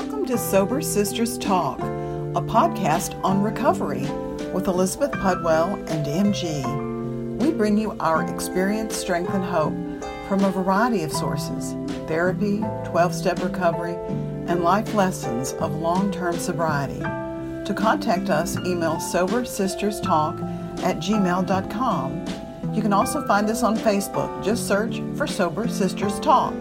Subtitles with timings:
[0.00, 4.06] Welcome to Sober Sisters Talk, a podcast on recovery
[4.50, 7.38] with Elizabeth Pudwell and MG.
[7.38, 9.74] We bring you our experience, strength, and hope
[10.26, 11.74] from a variety of sources
[12.08, 13.92] therapy, 12 step recovery,
[14.48, 17.00] and life lessons of long term sobriety.
[17.66, 22.74] To contact us, email sobersisterstalk at gmail.com.
[22.74, 24.42] You can also find us on Facebook.
[24.42, 26.54] Just search for Sober Sisters Talk.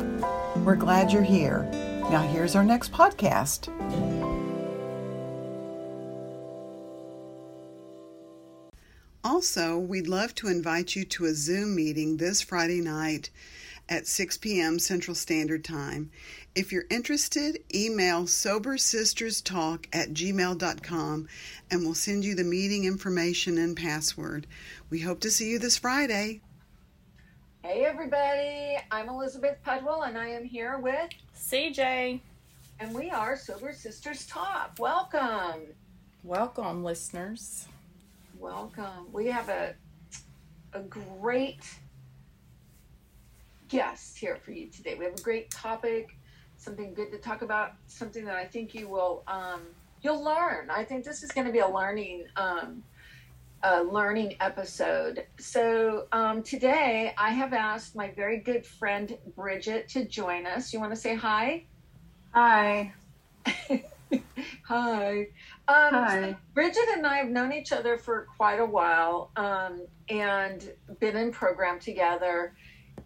[0.57, 1.88] We're glad you're here.
[2.09, 3.67] Now, here's our next podcast.
[9.23, 13.29] Also, we'd love to invite you to a Zoom meeting this Friday night
[13.87, 14.79] at 6 p.m.
[14.79, 16.09] Central Standard Time.
[16.55, 21.27] If you're interested, email sobersisterstalk at gmail.com
[21.69, 24.47] and we'll send you the meeting information and password.
[24.89, 26.41] We hope to see you this Friday.
[27.61, 28.77] Hey, everybody.
[28.89, 31.09] I'm Elizabeth Pudwell and I am here with
[31.39, 32.19] CJ.
[32.79, 34.75] And we are Sober Sisters Talk.
[34.77, 35.61] Welcome.
[36.23, 37.67] Welcome, listeners.
[38.37, 39.11] Welcome.
[39.11, 39.73] We have a
[40.73, 41.65] a great
[43.69, 44.95] guest here for you today.
[44.95, 46.15] We have a great topic,
[46.57, 49.61] something good to talk about, something that I think you will um,
[50.03, 50.69] you'll learn.
[50.69, 52.83] I think this is going to be a learning um,
[53.63, 55.25] a learning episode.
[55.39, 60.71] So um, today I have asked my very good friend Bridget to join us.
[60.71, 61.65] You want to say hi?
[62.33, 62.93] Hi.
[64.63, 65.27] hi.
[65.67, 66.37] Um, Hi.
[66.53, 71.31] Bridget and I have known each other for quite a while um, and been in
[71.31, 72.55] program together.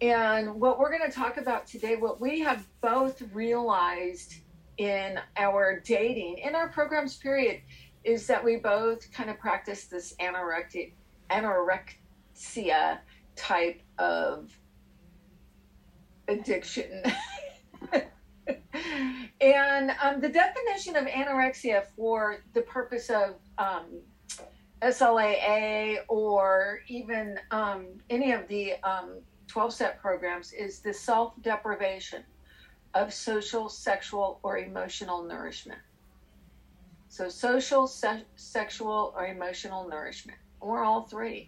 [0.01, 4.35] And what we're going to talk about today, what we have both realized
[4.77, 7.61] in our dating, in our programs period,
[8.03, 10.91] is that we both kind of practice this anorexia,
[11.29, 12.99] anorexia
[13.35, 14.51] type of
[16.27, 17.03] addiction.
[19.41, 24.01] and um, the definition of anorexia for the purpose of um,
[24.81, 28.73] SLAA or even um, any of the
[29.47, 32.23] 12 um, step programs is the self deprivation
[32.93, 35.79] of social, sexual, or emotional nourishment.
[37.13, 41.47] So, social, se- sexual, or emotional nourishment, or all 3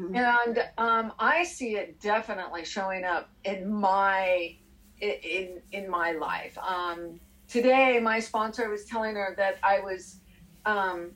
[0.00, 0.16] mm-hmm.
[0.16, 4.56] And um, I see it definitely showing up in my
[4.98, 6.56] in in my life.
[6.56, 10.20] Um, today, my sponsor was telling her that I was.
[10.64, 11.10] Um,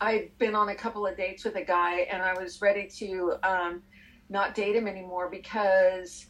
[0.00, 3.36] I've been on a couple of dates with a guy, and I was ready to
[3.44, 3.84] um,
[4.30, 6.26] not date him anymore because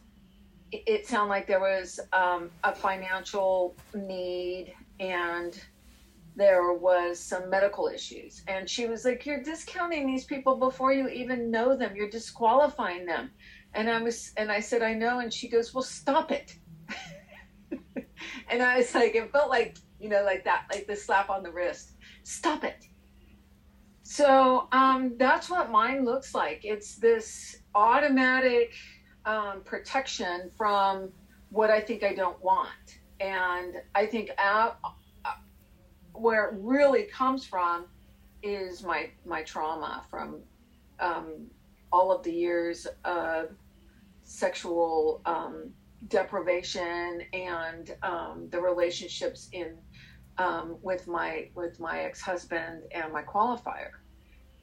[0.72, 5.59] it, it sounded like there was um, a financial need and
[6.38, 8.43] there was some medical issues.
[8.49, 11.94] And she was like, You're discounting these people before you even know them.
[11.94, 13.31] You're disqualifying them.
[13.75, 15.21] And I was, and I said, I know.
[15.21, 16.56] And she goes, well, stop it.
[18.48, 21.43] and I was like, it felt like, you know, like that, like the slap on
[21.43, 21.94] the wrist.
[22.22, 22.87] Stop it.
[24.03, 26.60] So um, that's what mine looks like.
[26.65, 28.72] It's this automatic
[29.27, 31.10] um, protection from
[31.50, 33.00] what I think I don't want.
[33.21, 34.71] And I think uh,
[36.21, 37.87] where it really comes from
[38.43, 40.41] is my my trauma from
[41.01, 41.47] um,
[41.93, 43.51] all of the years of
[44.23, 45.71] sexual um,
[46.09, 49.77] deprivation and um, the relationships in
[50.39, 53.91] um, with my with my ex-husband and my qualifier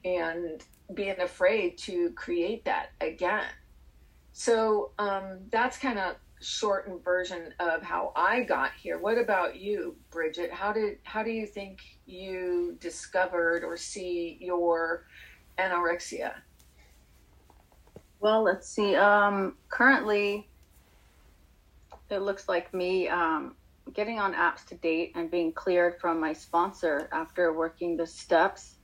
[0.04, 0.62] and
[0.94, 3.50] being afraid to create that again.
[4.32, 6.16] So um, that's kind of
[6.46, 11.30] shortened version of how i got here what about you bridget how did how do
[11.30, 15.06] you think you discovered or see your
[15.58, 16.32] anorexia
[18.20, 18.96] well, let's see.
[18.96, 20.48] Um, currently,
[22.10, 23.56] it looks like me um,
[23.92, 28.75] getting on apps to date and being cleared from my sponsor after working the steps.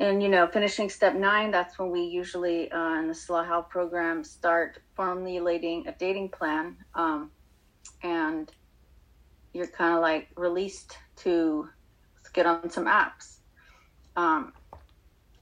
[0.00, 3.68] And, you know, finishing step nine, that's when we usually uh, in the Slow Health
[3.68, 6.74] program start formulating a dating plan.
[6.94, 7.30] Um,
[8.02, 8.50] and
[9.52, 11.68] you're kind of like released to
[12.32, 13.40] get on some apps.
[14.16, 14.54] Um,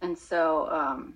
[0.03, 1.15] and so, um,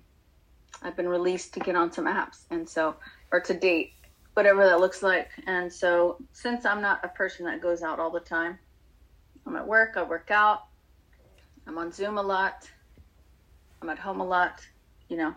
[0.81, 2.95] I've been released to get on some apps, and so
[3.31, 3.93] or to date,
[4.33, 5.29] whatever that looks like.
[5.47, 8.59] And so, since I'm not a person that goes out all the time,
[9.45, 9.95] I'm at work.
[9.95, 10.63] I work out.
[11.67, 12.69] I'm on Zoom a lot.
[13.83, 14.61] I'm at home a lot.
[15.09, 15.35] You know,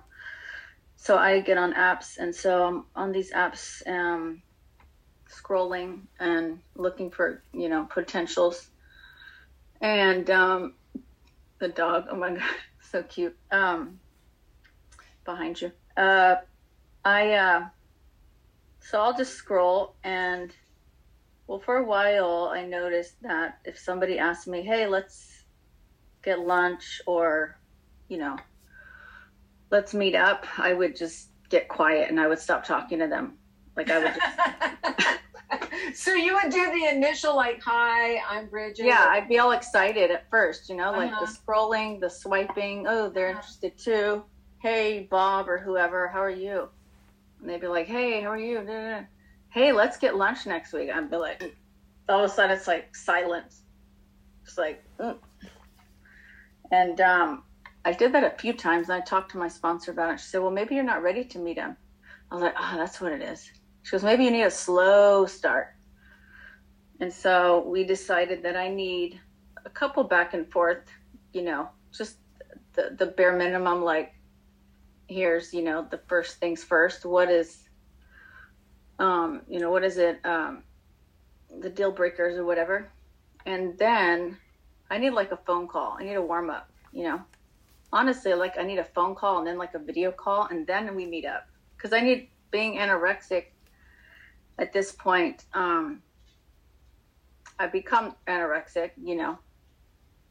[0.96, 4.42] so I get on apps, and so I'm on these apps, um,
[5.30, 8.70] scrolling and looking for you know potentials.
[9.82, 10.74] And um,
[11.60, 12.42] the dog, oh my god,
[12.82, 13.36] so cute.
[13.50, 14.00] Um,
[15.24, 15.72] behind you.
[15.96, 16.36] Uh,
[17.04, 17.68] I uh,
[18.80, 20.54] so I'll just scroll and
[21.48, 25.44] Well, for a while, I noticed that if somebody asked me, "Hey, let's
[26.22, 27.58] get lunch," or,
[28.08, 28.36] you know,
[29.70, 33.38] "Let's meet up," I would just get quiet and I would stop talking to them.
[33.76, 35.18] Like I would just.
[36.02, 40.10] so you would do the initial like, "Hi, I'm Bridget." Yeah, I'd be all excited
[40.10, 41.26] at first, you know, like uh-huh.
[41.26, 42.86] the scrolling, the swiping.
[42.88, 43.38] Oh, they're uh-huh.
[43.38, 44.24] interested too.
[44.58, 46.68] Hey, Bob or whoever, how are you?
[47.40, 49.06] And they'd be like, "Hey, how are you?"
[49.50, 50.90] Hey, let's get lunch next week.
[50.90, 51.56] I'd be like,
[52.08, 53.62] all of a sudden it's like silence.
[54.44, 55.16] It's like, mm.
[56.70, 57.42] and um,
[57.86, 58.88] I did that a few times.
[58.88, 60.20] And I talked to my sponsor about it.
[60.20, 61.76] She said, "Well, maybe you're not ready to meet him."
[62.30, 63.48] I was like, "Oh, that's what it is."
[63.84, 65.68] She goes, "Maybe you need a slow start."
[66.98, 69.20] And so we decided that I need
[69.64, 70.90] a couple back and forth,
[71.32, 72.16] you know, just
[72.72, 73.84] the the bare minimum.
[73.84, 74.14] Like,
[75.06, 77.04] here's you know the first things first.
[77.04, 77.68] What is,
[78.98, 80.18] um, you know, what is it?
[80.24, 80.64] Um,
[81.60, 82.90] the deal breakers or whatever.
[83.44, 84.36] And then
[84.90, 85.96] I need like a phone call.
[86.00, 87.22] I need a warm up, you know.
[87.92, 90.94] Honestly, like I need a phone call and then like a video call and then
[90.94, 91.46] we meet up.
[91.78, 93.46] Cuz I need being anorexic
[94.58, 96.02] at this point um
[97.58, 99.38] I become anorexic, you know.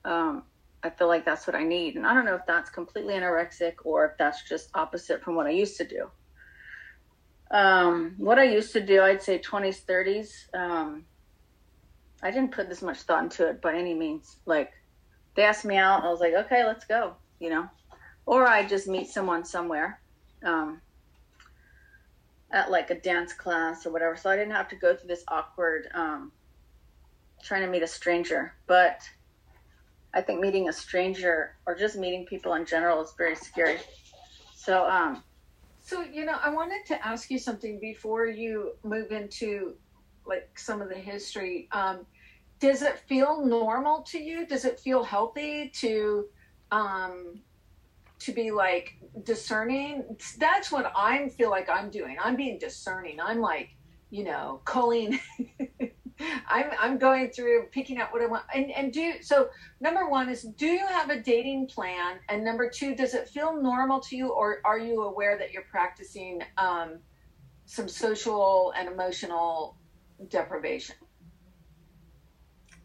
[0.04, 0.44] Um
[0.84, 1.96] I feel like that's what I need.
[1.96, 5.48] And I don't know if that's completely anorexic or if that's just opposite from what
[5.48, 6.12] I used to do.
[7.50, 10.54] Um, what I used to do, I'd say 20s, 30s.
[10.54, 11.06] Um,
[12.22, 14.38] I didn't put this much thought into it by any means.
[14.46, 14.72] Like
[15.36, 17.70] they asked me out, I was like, okay, let's go, you know,
[18.26, 20.00] or I just meet someone somewhere,
[20.44, 20.82] um,
[22.52, 24.16] at like a dance class or whatever.
[24.16, 26.32] So I didn't have to go through this awkward, um,
[27.44, 28.54] trying to meet a stranger.
[28.68, 29.02] But
[30.14, 33.80] I think meeting a stranger or just meeting people in general is very scary.
[34.56, 35.24] So, um,
[35.82, 39.76] so you know, I wanted to ask you something before you move into
[40.26, 41.68] like some of the history.
[41.72, 42.06] Um,
[42.60, 44.48] does it feel normal to you?
[44.48, 46.26] Does it feel healthy to
[46.72, 47.42] um
[48.20, 50.18] to be like discerning?
[50.38, 52.18] That's what I feel like I'm doing.
[52.22, 53.20] I'm being discerning.
[53.20, 53.70] I'm like,
[54.10, 55.20] you know, culling
[56.48, 58.44] I'm I'm going through picking out what I want.
[58.54, 59.50] And and do so
[59.82, 62.20] number one is do you have a dating plan?
[62.30, 65.66] And number two, does it feel normal to you or are you aware that you're
[65.70, 67.00] practicing um
[67.66, 69.78] some social and emotional
[70.30, 70.96] deprivation?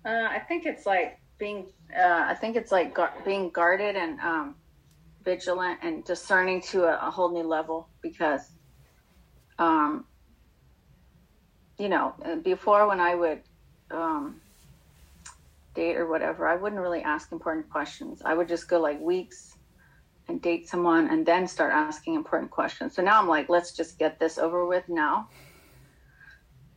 [0.05, 1.67] Uh, I think it's like being.
[1.93, 4.55] Uh, I think it's like gu- being guarded and um,
[5.25, 8.53] vigilant and discerning to a, a, whole new level because,
[9.59, 10.05] um,
[11.79, 13.41] you know, uh, before when I would
[13.91, 14.41] um,
[15.75, 18.23] date or whatever, I wouldn't really ask important questions.
[18.25, 19.57] I would just go like weeks
[20.29, 22.95] and date someone and then start asking important questions.
[22.95, 25.29] So now I'm like, let's just get this over with now.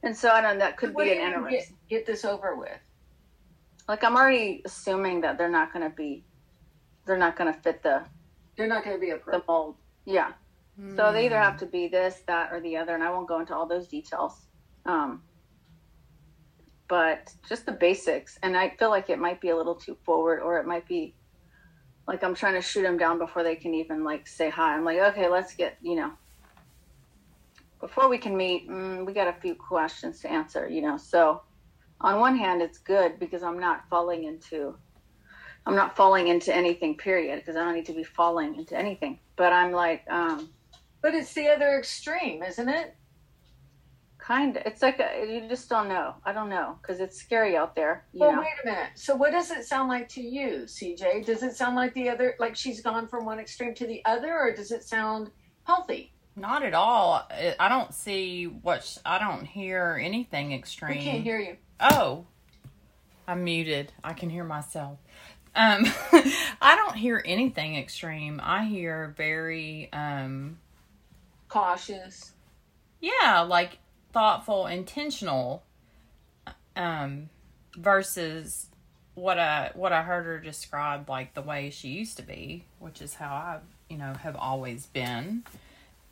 [0.02, 1.70] And so I don't know, that could what be an interest.
[1.88, 2.80] Get, get this over with
[3.88, 6.24] like I'm already assuming that they're not going to be,
[7.06, 8.04] they're not going to fit the,
[8.58, 9.76] they're not going to be a the mold.
[10.06, 10.32] Yeah.
[10.80, 10.96] Mm.
[10.96, 13.40] So they either have to be this, that, or the other, and I won't go
[13.40, 14.48] into all those details.
[14.86, 15.22] Um,
[16.88, 20.42] but just the basics, and I feel like it might be a little too forward,
[20.42, 21.16] or it might be
[22.08, 24.76] like I'm trying to shoot them down before they can even like say hi.
[24.76, 26.12] I'm like, okay, let's get you know.
[27.80, 30.98] Before we can meet, mm, we got a few questions to answer, you know.
[30.98, 31.42] So
[32.04, 34.76] on one hand it's good because i'm not falling into
[35.66, 39.20] i'm not falling into anything period because i don't need to be falling into anything.
[39.36, 40.50] But i'm like um
[41.02, 42.96] but it's the other extreme isn't it?
[44.18, 46.16] Kind of it's like a, you just don't know.
[46.24, 48.40] I don't know because it's scary out there well know?
[48.40, 48.92] wait a minute.
[48.96, 52.36] So what does it sound like to you cj does it sound like the other
[52.40, 55.32] like she's gone from one extreme to the other or does it sound
[55.64, 56.14] healthy?
[56.36, 57.28] Not at all.
[57.60, 60.98] I don't see what i don't hear anything extreme.
[60.98, 62.26] We can't hear you Oh,
[63.28, 63.92] I'm muted.
[64.04, 65.00] I can hear myself.
[65.56, 65.86] Um,
[66.62, 68.42] I don't hear anything extreme.
[68.44, 70.58] I hear very um
[71.48, 72.34] cautious.
[73.00, 73.78] Yeah, like
[74.12, 75.64] thoughtful, intentional
[76.76, 77.30] um
[77.78, 78.68] versus
[79.16, 83.02] what I what I heard her describe like the way she used to be, which
[83.02, 85.44] is how I, you know, have always been.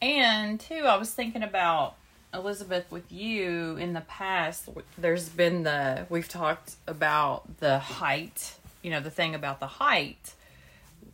[0.01, 1.95] And two, I was thinking about
[2.33, 8.89] Elizabeth, with you in the past, there's been the, we've talked about the height, you
[8.89, 10.33] know, the thing about the height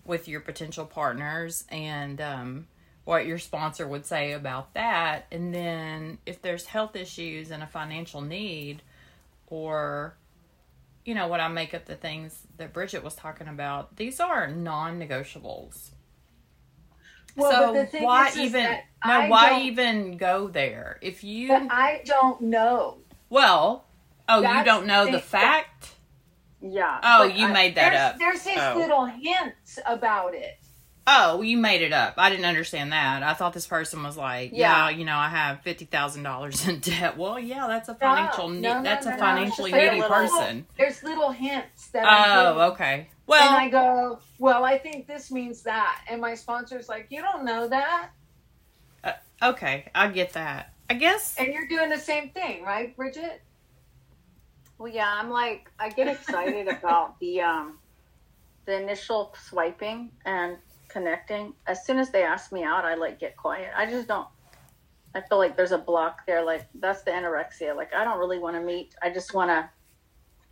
[0.05, 2.67] with your potential partners and um,
[3.03, 5.25] what your sponsor would say about that.
[5.31, 8.83] And then if there's health issues and a financial need,
[9.47, 10.15] or,
[11.03, 14.47] you know, what I make up the things that Bridget was talking about, these are
[14.47, 15.89] non negotiables
[17.37, 19.11] well, so why is, even is no?
[19.11, 21.53] I why even go there if you?
[21.53, 22.97] I don't know.
[23.29, 23.85] Well,
[24.29, 25.91] Oh, you don't know the the fact?
[26.61, 26.99] Yeah.
[27.03, 28.17] Oh, you I- made that there's, up.
[28.19, 28.77] there's his Oh.
[28.77, 30.57] little hints about it.
[31.09, 32.15] Oh, you made it up.
[32.17, 33.23] I didn't understand that.
[33.23, 34.97] I thought this person was like, yeah, Yeah.
[34.97, 37.15] you know, I have fifty thousand dollars in debt.
[37.17, 38.49] Well, yeah, that's a financial.
[38.49, 39.19] no, ne- no, that's no, a no.
[39.21, 40.67] financially needy like a little- person.
[40.77, 42.03] There's little hints that.
[42.05, 43.05] I'm Oh, getting.
[43.29, 43.39] Okay.
[43.39, 47.21] and Well, I go, well, I think this means that, and my sponsor's like, you
[47.21, 48.11] don't know that,
[49.41, 50.73] okay, I get that.
[50.89, 51.35] I guess.
[51.37, 53.41] and you're doing the same thing, right, Bridget?
[54.77, 57.79] Well, yeah, I'm like, I get excited about the um,
[58.65, 60.57] the initial swiping and
[60.87, 61.53] connecting.
[61.65, 63.71] As soon as they ask me out, I like get quiet.
[63.75, 64.27] I just don't.
[65.15, 66.43] I feel like there's a block there.
[66.43, 67.75] Like that's the anorexia.
[67.75, 68.95] Like I don't really want to meet.
[69.01, 69.69] I just want to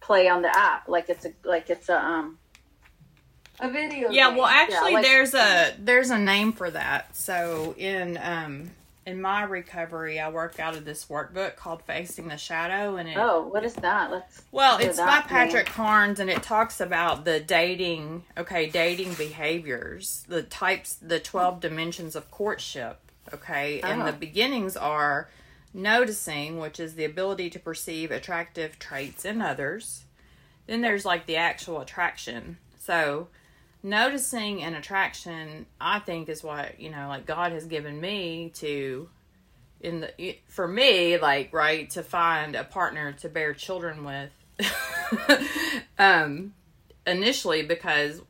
[0.02, 0.90] play on the app.
[0.90, 2.40] Like it's a like it's a um.
[3.60, 4.10] A video.
[4.10, 4.38] Yeah, game.
[4.38, 7.16] well, actually, like- there's a there's a name for that.
[7.16, 8.72] So in um
[9.06, 13.16] in my recovery, I work out of this workbook called Facing the Shadow, and it
[13.18, 14.10] Oh, what is that?
[14.12, 14.42] Let's.
[14.52, 15.74] Well, it's by Patrick name.
[15.74, 22.16] Carnes, and it talks about the dating, okay, dating behaviors, the types, the 12 dimensions
[22.16, 22.98] of courtship,
[23.32, 23.80] okay?
[23.82, 24.06] And Oh.
[24.08, 25.30] the beginnings are
[25.72, 30.06] noticing, which is the ability to perceive attractive traits in others.
[30.66, 32.58] Then there's like the actual attraction.
[32.80, 33.28] So,
[33.86, 39.08] noticing and attraction, I think, is what, you know, like God has given me to
[39.80, 44.32] in the for me like right to find a partner to bear children with.
[46.00, 46.54] Um
[47.06, 48.22] initially because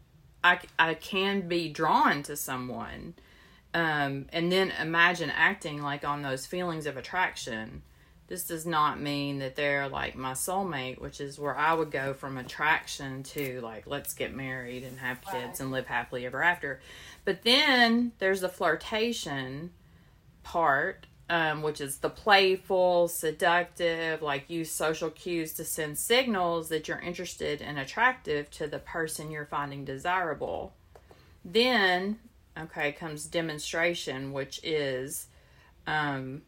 [0.43, 3.13] I, I can be drawn to someone
[3.74, 7.81] um and then imagine acting like on those feelings of attraction
[8.27, 12.13] this does not mean that they're like my soulmate which is where i would go
[12.13, 15.60] from attraction to like let's get married and have kids Right.
[15.60, 16.79] and live happily ever after
[17.24, 19.72] but then there's the flirtation
[20.44, 26.88] part, um, which is the playful, seductive, like use social cues to send signals that
[26.88, 30.74] you're interested and attractive to the person you're finding desirable.
[31.44, 32.20] Then,
[32.58, 35.25] okay, comes demonstration, which is
[35.88, 36.44] um,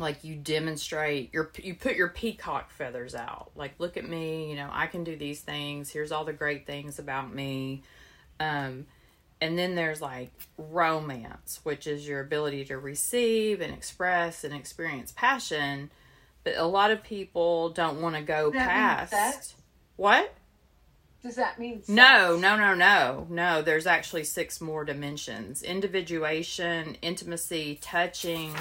[0.00, 4.56] like you demonstrate your you put your peacock feathers out like look at me you
[4.56, 7.82] know i can do these things here's all the great things about me
[8.40, 8.86] um
[9.40, 15.12] and then there's like romance, which is your ability to receive and express and experience
[15.16, 15.90] passion.
[16.44, 19.54] But a lot of people don't want to go Does that mean past.
[19.96, 20.34] What?
[21.22, 21.88] Does that mean sex?
[21.88, 23.26] No, no, no, no.
[23.28, 28.54] No, there's actually six more dimensions individuation, intimacy, touching,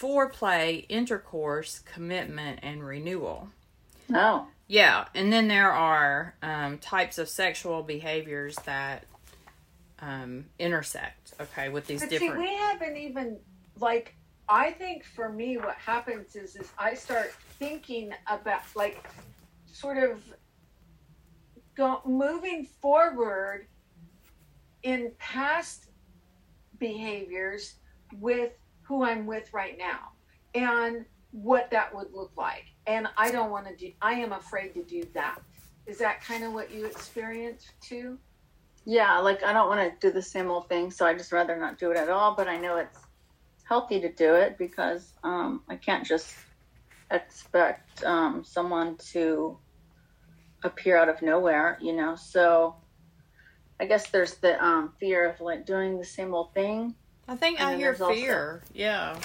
[0.00, 3.48] foreplay, intercourse, commitment, and renewal.
[4.14, 9.04] Oh, Yeah, and then there are um, types of sexual behaviors that
[10.00, 11.34] um, intersect.
[11.40, 12.34] Okay, with these But different.
[12.34, 13.38] see, we haven't even
[13.80, 14.14] like.
[14.50, 19.06] I think for me, what happens is, is I start thinking about like,
[19.70, 20.22] sort of,
[21.76, 23.66] go moving forward
[24.84, 25.90] in past
[26.78, 27.74] behaviors
[28.20, 28.52] with
[28.88, 30.12] who I'm with right now,
[30.54, 32.64] and what that would look like.
[32.86, 33.92] And I don't want to do.
[34.02, 35.40] I am afraid to do that.
[35.86, 38.18] Is that kind of what you experience too?
[38.88, 39.18] yeah.
[39.18, 41.78] Like I don't want to do the same old thing, so I just rather not
[41.78, 42.34] do it at all.
[42.34, 42.98] But I know it's
[43.64, 46.34] healthy to do it because um, I can't just
[47.10, 49.58] expect um, someone to
[50.62, 52.16] appear out of nowhere, you know.
[52.16, 52.76] So
[53.78, 56.94] I guess there's the um, fear of like doing the same old thing.
[57.28, 58.62] I think and I hear there's also- fear.
[58.72, 59.18] Yeah.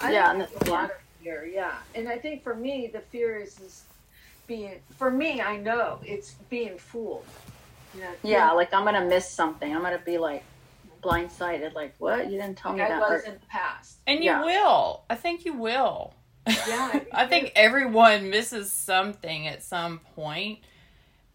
[0.00, 1.74] I Yeah, and there's a the- lot of fear, yeah.
[1.94, 3.84] And I think for me, the fear is, is
[4.46, 7.26] being, for me, I know it's being fooled.
[7.94, 9.74] You know, Yeah, like I'm gonna miss something.
[9.74, 10.42] I'm gonna be like
[11.02, 11.74] blindsided.
[11.74, 12.26] Like what?
[12.30, 13.00] You didn't tell like me I that.
[13.00, 13.98] was Or- in the past.
[14.06, 14.44] And you Yeah.
[14.44, 15.04] will.
[15.10, 16.14] I think you will.
[16.46, 20.60] Yeah, I think everyone misses something at some point.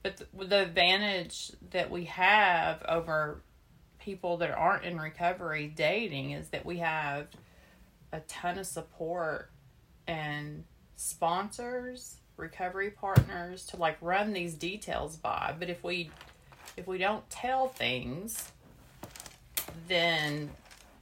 [0.02, 3.42] But the, the advantage that we have over
[4.04, 7.28] people that aren't in recovery dating is that we have
[8.12, 9.50] a ton of support
[10.08, 10.64] and
[10.96, 15.56] sponsors, recovery partners to like run these details by.
[15.58, 16.12] But if we
[16.76, 18.52] if we don't tell things,
[19.88, 20.50] then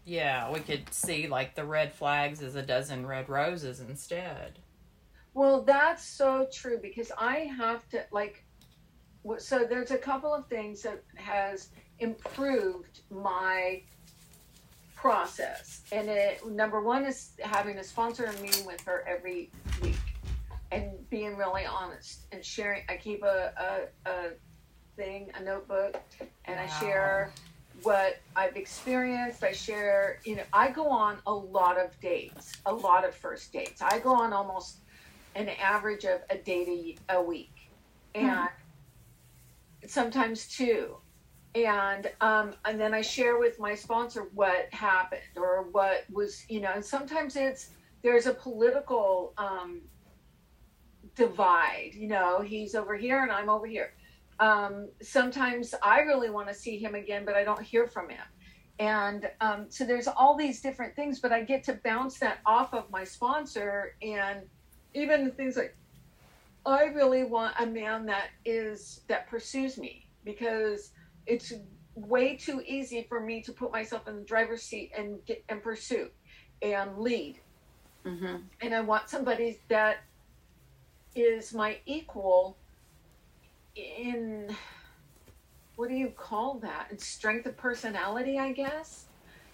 [0.05, 4.60] yeah, we could see like the red flags as a dozen red roses instead.
[5.34, 8.43] Well, that's so true because I have to like.
[9.37, 13.81] So there's a couple of things that has improved my
[14.95, 19.49] process, and it number one is having a sponsor and meeting with her every
[19.81, 19.95] week,
[20.71, 22.83] and being really honest and sharing.
[22.89, 23.51] I keep a
[24.05, 24.29] a, a
[24.95, 25.97] thing, a notebook,
[26.45, 27.31] and I share
[27.83, 29.43] what I've experienced.
[29.43, 33.51] I share, you know, I go on a lot of dates, a lot of first
[33.53, 33.81] dates.
[33.81, 34.77] I go on almost
[35.35, 37.53] an average of a date a, a week,
[38.13, 38.45] and mm-hmm.
[39.88, 40.97] Sometimes two.
[41.53, 46.61] And um, and then I share with my sponsor what happened or what was you
[46.61, 46.71] know.
[46.73, 47.71] And sometimes it's
[48.03, 49.81] there's a political um,
[51.15, 51.91] divide.
[51.93, 53.93] You know, he's over here and I'm over here.
[54.39, 58.23] Um, sometimes I really want to see him again, but I don't hear from him.
[58.79, 62.73] And um, so there's all these different things, but I get to bounce that off
[62.73, 63.95] of my sponsor.
[64.01, 64.41] And
[64.95, 65.75] even things like,
[66.65, 70.91] I really want a man that is, that pursues me because
[71.25, 71.53] it's
[71.95, 75.61] way too easy for me to put myself in the driver's seat and get and
[75.61, 76.09] pursue
[76.61, 77.39] and lead.
[78.05, 78.35] Mm-hmm.
[78.61, 79.97] And I want somebody that
[81.15, 82.57] is my equal
[83.75, 84.55] in
[85.75, 86.87] what do you call that?
[86.91, 89.05] In strength of personality, I guess.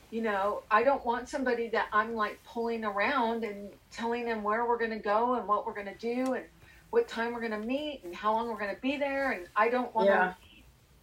[0.10, 4.66] You know, I don't want somebody that I'm like pulling around and telling them where
[4.66, 6.46] we're going to go and what we're going to do and
[6.90, 9.32] what time we're going to meet and how long we're going to be there.
[9.32, 10.28] And I don't want yeah.
[10.28, 10.36] to.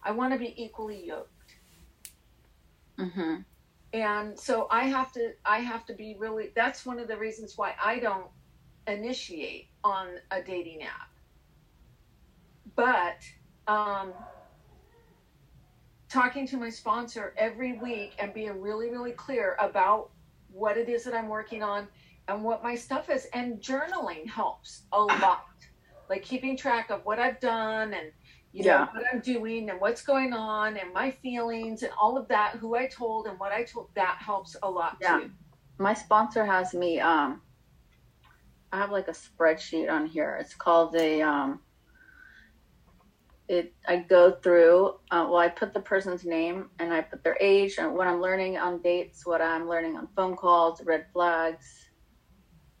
[0.03, 1.55] I want to be equally yoked.
[2.99, 3.37] Mm-hmm.
[3.93, 5.33] And so I have to.
[5.45, 6.51] I have to be really.
[6.55, 8.27] That's one of the reasons why I don't
[8.87, 11.09] initiate on a dating app.
[12.75, 13.21] But
[13.67, 14.13] um,
[16.09, 20.11] talking to my sponsor every week and being really, really clear about
[20.51, 21.87] what it is that I'm working on
[22.27, 23.25] and what my stuff is.
[23.33, 25.45] And journaling helps a lot.
[26.09, 28.11] Like keeping track of what I've done and
[28.51, 28.87] you know yeah.
[28.93, 32.75] what I'm doing and what's going on and my feelings and all of that, who
[32.75, 35.19] I told and what I told, that helps a lot yeah.
[35.19, 35.31] too.
[35.77, 37.41] My sponsor has me um
[38.75, 40.37] I have like a spreadsheet on here.
[40.41, 41.61] It's called the um,
[43.47, 44.95] it I go through.
[45.11, 48.19] Uh, well, I put the person's name and I put their age and what I'm
[48.19, 51.87] learning on dates, what I'm learning on phone calls, red flags,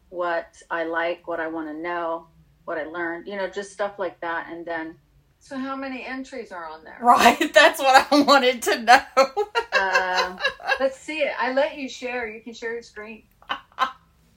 [0.09, 2.27] what I like, what I want to know,
[2.65, 3.27] what I learned.
[3.27, 4.47] You know, just stuff like that.
[4.49, 4.95] And then.
[5.39, 6.97] So how many entries are on there?
[6.99, 9.01] Right, that's what I wanted to know.
[9.73, 10.37] uh,
[10.79, 11.33] let's see it.
[11.39, 12.27] I let you share.
[12.27, 13.23] You can share your screen.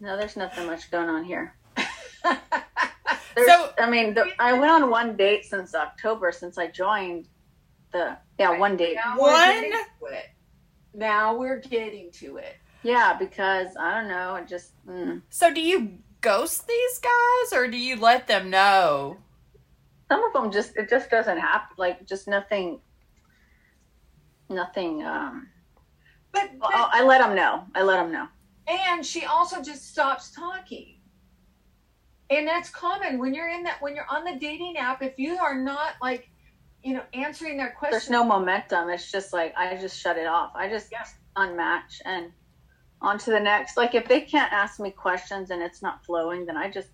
[0.01, 1.57] No, there's nothing much going on here.
[1.77, 7.27] so I mean, the, I went on one date since October since I joined
[7.93, 8.95] the yeah right, one date.
[8.95, 9.73] Now one.
[10.95, 12.57] Now we're getting to it.
[12.83, 14.37] Yeah, because I don't know.
[14.37, 14.71] It just.
[14.87, 15.23] Mm.
[15.31, 19.17] So do you ghost these guys, or do you let them know?
[20.11, 21.75] Some of them just it just doesn't happen.
[21.79, 22.81] Like just nothing.
[24.49, 25.03] Nothing.
[25.03, 25.49] Um.
[26.33, 27.65] But, but I let them know.
[27.75, 28.29] I let them know.
[28.69, 30.97] And she also just stops talking.
[32.29, 35.03] And that's common when you're in that when you're on the dating app.
[35.03, 36.29] If you are not like,
[36.83, 38.91] you know, answering their questions, there's no momentum.
[38.91, 40.53] It's just like I just shut it off.
[40.55, 41.07] I just yeah.
[41.37, 42.33] unmatch and
[43.01, 43.77] on to the next.
[43.77, 46.89] Like if they can't ask me questions and it's not flowing, then I just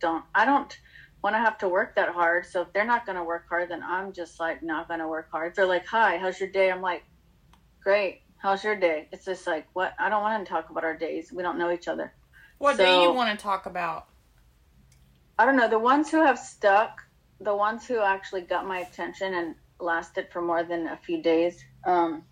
[0.00, 0.24] don't.
[0.34, 0.78] I don't
[1.22, 2.46] want to have to work that hard.
[2.46, 5.08] So if they're not going to work hard, then I'm just like not going to
[5.08, 5.50] work hard.
[5.50, 7.04] If they're like, "Hi, how's your day?" I'm like,
[7.82, 9.08] "Great." How's your day?
[9.12, 9.94] It's just like, what?
[9.98, 11.32] I don't want to talk about our days.
[11.32, 12.12] We don't know each other.
[12.58, 14.06] What so, do you want to talk about?
[15.38, 15.68] I don't know.
[15.68, 17.02] The ones who have stuck,
[17.40, 21.62] the ones who actually got my attention and lasted for more than a few days,
[21.84, 22.24] um,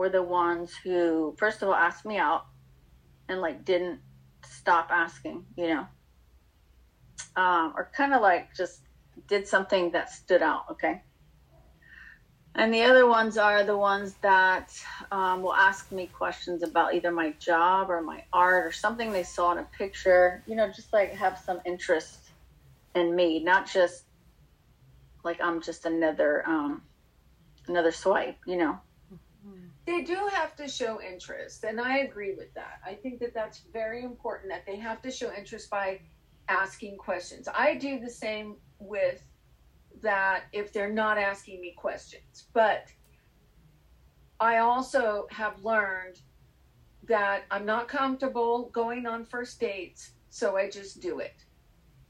[0.00, 2.46] were the ones who, first of all, asked me out
[3.28, 4.00] and like didn't
[4.48, 5.86] stop asking, you know,
[7.36, 8.80] um, or kind of like just
[9.28, 10.64] did something that stood out.
[10.70, 11.02] Okay.
[12.54, 14.72] And the other ones are the ones that
[15.12, 19.22] um, will ask me questions about either my job or my art or something they
[19.22, 22.30] saw in a picture, you know, just like have some interest
[22.94, 24.04] in me, not just
[25.24, 26.80] like I'm just another um,
[27.68, 28.80] another swipe, you know.
[29.86, 32.80] They do have to show interest, and I agree with that.
[32.86, 36.00] I think that that's very important that they have to show interest by
[36.48, 37.48] asking questions.
[37.52, 39.22] I do the same with
[40.02, 42.46] that if they're not asking me questions.
[42.52, 42.88] But
[44.38, 46.20] I also have learned
[47.08, 51.44] that I'm not comfortable going on first dates, so I just do it.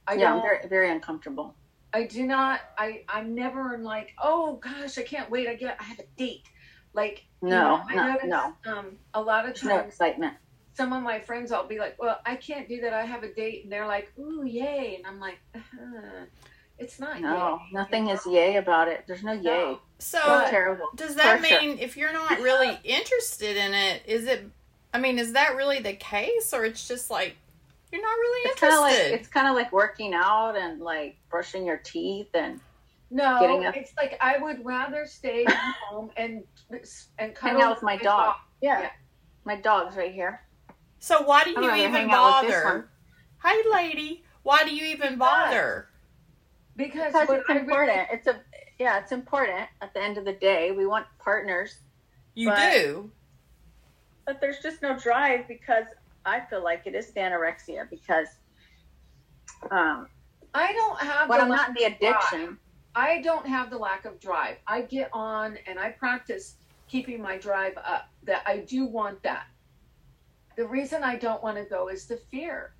[0.07, 1.55] I yeah, I'm very, very uncomfortable.
[1.93, 2.61] I do not.
[2.79, 5.49] I I'm never like, oh gosh, I can't wait.
[5.49, 6.47] I get I have a date.
[6.95, 8.73] Like no, you know, I no, no.
[8.73, 10.35] Um, a lot of times, no excitement.
[10.75, 12.93] Some of my friends, I'll be like, well, I can't do that.
[12.93, 16.27] I have a date, and they're like, ooh, yay, and I'm like, uh-huh.
[16.81, 17.21] It's not.
[17.21, 17.73] No, yay.
[17.73, 19.05] nothing is yay about it.
[19.07, 19.71] There's no, no.
[19.71, 19.79] yay.
[19.99, 20.87] So terrible.
[20.95, 21.85] Does that For mean sure.
[21.85, 24.47] if you're not really interested in it, is it?
[24.95, 27.37] I mean, is that really the case, or it's just like
[27.93, 28.81] you're not really it's interested?
[28.81, 32.61] Kind of like, it's kind of like working out and like brushing your teeth and.
[33.11, 35.45] No, a, it's like I would rather stay
[35.89, 36.45] home and
[37.19, 38.27] and hang out with my, my dog.
[38.27, 38.37] dog.
[38.63, 38.81] Yeah.
[38.81, 38.91] yeah.
[39.45, 40.43] my dog's right here.
[41.01, 42.89] So why do you even bother?
[43.43, 45.89] Hey, lady, why do you even bother?
[46.77, 48.09] Because, Because it's I really- important.
[48.13, 48.41] It's a
[48.79, 50.71] yeah, it's important at the end of the day.
[50.73, 51.77] We want partners,
[52.35, 53.11] You But- do.
[54.25, 55.85] but there's just no drive because
[56.25, 58.29] I feel like it is the anorexia because
[59.71, 60.07] um,
[60.55, 62.45] I don't have when the I'm not in the addiction.
[62.45, 62.57] drive.
[62.95, 64.57] I don't have the lack of drive.
[64.67, 66.57] I get on and I practice
[66.89, 68.09] keeping my drive up.
[68.25, 69.47] That I do want that.
[70.57, 72.75] The reason I don't want to go is the fear.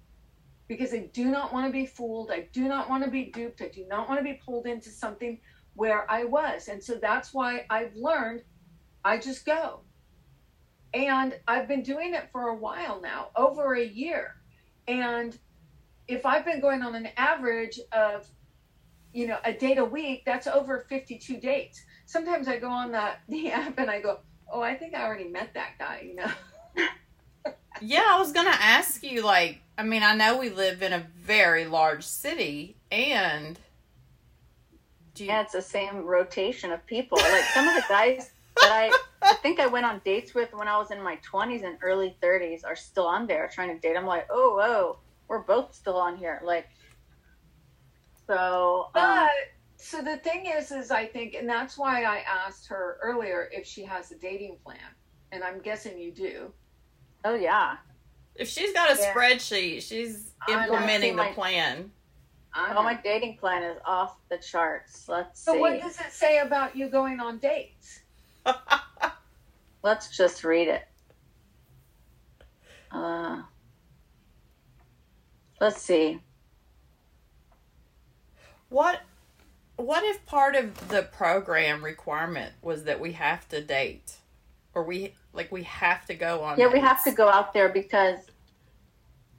[0.69, 2.31] Because I do not want to be fooled.
[2.31, 3.63] I do not want to be duped.
[3.63, 5.41] I do not want to be pulled into something
[5.75, 6.69] where I was.
[6.69, 8.43] And so that's why I've learned
[9.05, 9.81] I just go.
[10.93, 14.37] And I've been doing it for a while now, over a year.
[14.89, 15.39] And
[16.09, 18.29] if I've been going on an average of
[19.13, 21.83] you know, a date a week, that's over 52 dates.
[22.07, 24.21] Sometimes I go on that the app and I go,
[24.53, 26.31] oh, I think I already met that guy, you know.
[27.83, 29.23] Yeah, I was gonna ask you.
[29.23, 33.59] Like, I mean, I know we live in a very large city, and
[35.15, 37.17] do you, yeah, it's the same rotation of people.
[37.17, 38.91] Like some of the guys that I
[39.23, 42.17] I think I went on dates with when I was in my 20s and early
[42.23, 43.97] 30s are still on there trying to date.
[43.97, 46.41] I'm like, oh, whoa, we're both still on here.
[46.45, 46.69] Like,
[48.31, 49.31] so um, But
[49.77, 53.67] so the thing is, is I think, and that's why I asked her earlier if
[53.67, 54.79] she has a dating plan,
[55.33, 56.53] and I'm guessing you do.
[57.25, 57.77] oh yeah,
[58.37, 59.13] if she's got a Yeah.
[59.15, 61.91] spreadsheet, she's implementing the My- plan.
[62.53, 65.09] I oh my dating plan is off the charts.
[65.09, 65.59] Let's So see.
[65.61, 68.01] what does it say about you going on dates?
[69.83, 70.83] Let's just read it.
[72.91, 73.43] Uh,
[75.61, 76.21] let's see.
[78.71, 79.03] What
[79.77, 84.15] what if part of the program requirement was that we have to date?
[84.75, 87.69] Or we like we have to go on Yeah, we have to go out there
[87.69, 88.19] because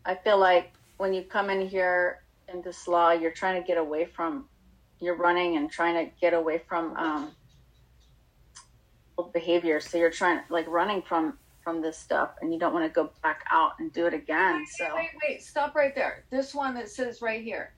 [0.06, 2.22] I feel like when you come in here
[2.54, 4.46] in this law, you're trying to get away from,
[5.00, 7.32] you're running and trying to get away from um,
[9.18, 9.80] old behavior.
[9.80, 13.12] So you're trying, like, running from from this stuff, and you don't want to go
[13.22, 14.56] back out and do it again.
[14.56, 16.24] Wait, So wait, wait, stop right there.
[16.32, 17.74] This one that says right here.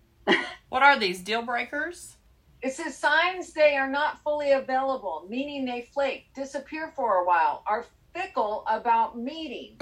[0.70, 2.16] What are these deal breakers?
[2.62, 7.62] It says signs they are not fully available, meaning they flake, disappear for a while,
[7.68, 9.78] are fickle about meeting,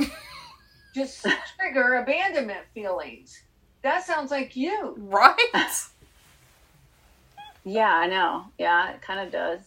[0.96, 1.26] just
[1.58, 3.42] trigger abandonment feelings.
[3.84, 4.96] That sounds like you.
[4.98, 5.38] Right?
[7.64, 8.46] yeah, I know.
[8.58, 9.62] Yeah, it kind of does.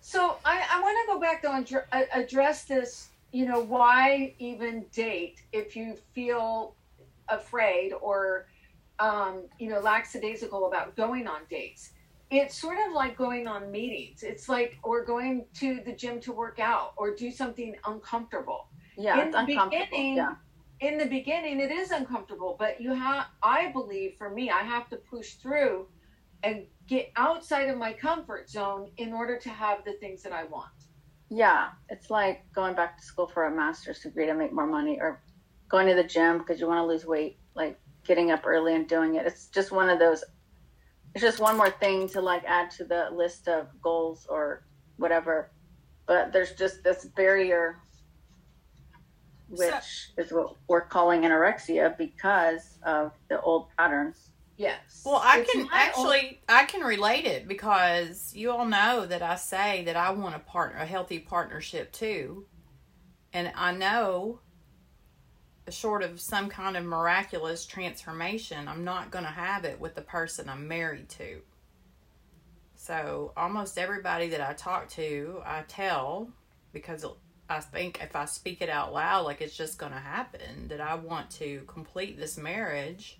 [0.00, 3.08] So I, I want to go back though and dr- uh, address this.
[3.32, 6.74] You know, why even date if you feel
[7.28, 8.46] afraid or,
[9.00, 11.92] um, you know, lackadaisical about going on dates?
[12.30, 14.22] It's sort of like going on meetings.
[14.22, 18.68] It's like, or going to the gym to work out or do something uncomfortable.
[18.96, 19.86] Yeah, In it's the uncomfortable.
[19.86, 20.34] beginning, Yeah,
[20.80, 24.88] in the beginning it is uncomfortable but you have i believe for me i have
[24.88, 25.86] to push through
[26.42, 30.44] and get outside of my comfort zone in order to have the things that i
[30.44, 30.72] want
[31.28, 31.68] yeah.
[31.88, 35.22] It's like going back to school for a master's degree to make more money, or
[35.68, 37.38] going to the gym because you want to lose weight.
[37.54, 39.26] Like getting up early and doing it.
[39.26, 40.24] It's just one of those.
[41.14, 44.64] It's just one more thing to like add to the list of goals or
[44.96, 45.50] whatever.
[46.06, 47.78] But there's just this barrier,
[49.48, 54.30] which is what we're calling anorexia because of the old patterns.
[54.56, 59.22] yes Well, I It's can actually I can relate it because you all know that
[59.22, 62.46] I say that I want a partner a healthy partnership too.
[63.32, 64.40] And I know
[65.72, 70.02] short of some kind of miraculous transformation, I'm not going to have it with the
[70.02, 71.40] person I'm married to.
[72.76, 76.30] So, almost everybody that I talk to, I tell
[76.72, 77.04] because
[77.48, 80.80] I think if I speak it out loud like it's just going to happen that
[80.80, 83.18] I want to complete this marriage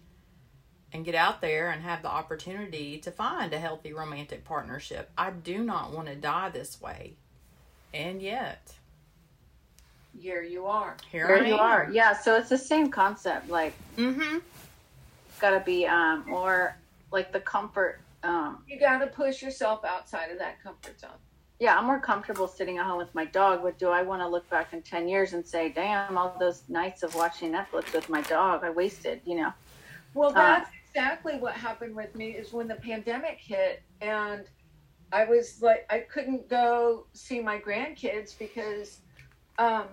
[0.92, 5.10] and get out there and have the opportunity to find a healthy romantic partnership.
[5.16, 7.14] I do not want to die this way.
[7.92, 8.72] And yet,
[10.18, 11.60] here you are here There I you am.
[11.60, 11.88] are.
[11.92, 13.48] Yeah, so it's the same concept.
[13.48, 14.38] Like Mm-hmm.
[15.40, 16.76] got to be um or
[17.12, 21.10] like the comfort um you got to push yourself outside of that comfort zone
[21.58, 24.28] yeah i'm more comfortable sitting at home with my dog but do i want to
[24.28, 28.06] look back in 10 years and say damn all those nights of watching netflix with
[28.10, 29.50] my dog i wasted you know
[30.14, 34.44] Well, Uh, that's exactly what happened with me is when the pandemic hit and
[35.12, 39.00] I was like, I couldn't go see my grandkids because,
[39.60, 39.86] um,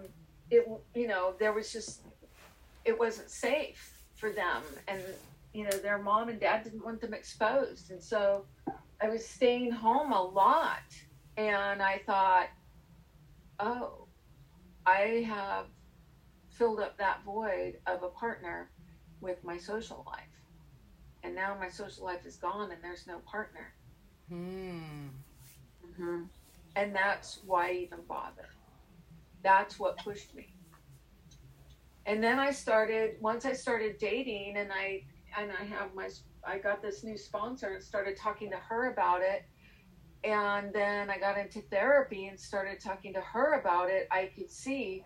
[0.50, 2.02] it, you know, there was just,
[2.86, 4.64] it wasn't safe for them.
[4.88, 5.02] And,
[5.54, 7.92] you know, their mom and dad didn't want them exposed.
[7.92, 8.46] And so
[9.02, 10.80] I was staying home a lot.
[11.36, 12.48] And I thought,
[13.60, 14.08] oh,
[14.86, 15.66] I have
[16.50, 18.72] filled up that void of a partner
[19.20, 20.24] with my social life.
[21.24, 23.74] And now my social life is gone and there's no partner.
[24.30, 25.08] Hmm.
[25.98, 26.24] hmm
[26.78, 28.48] And that's why I even bother.
[29.48, 30.54] That's what pushed me.
[32.06, 35.06] And then I started once I started dating and I
[35.38, 36.10] and I have my
[36.46, 39.46] I got this new sponsor and started talking to her about it.
[40.26, 44.10] And then I got into therapy and started talking to her about it.
[44.12, 45.06] I could see,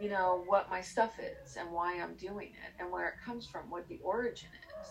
[0.00, 3.46] you know, what my stuff is and why I'm doing it and where it comes
[3.46, 4.48] from, what the origin
[4.80, 4.88] is.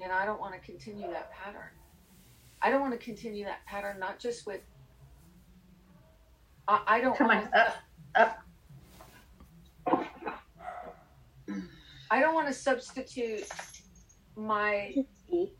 [0.00, 1.72] And I don't want to continue that pattern.
[2.62, 4.60] I don't want to continue that pattern, not just with.
[6.70, 7.58] I, I don't Come want on, to.
[7.58, 7.76] up,
[8.14, 8.38] up.
[12.12, 13.44] I don't want to substitute
[14.36, 14.94] my
[15.28, 15.52] Eat.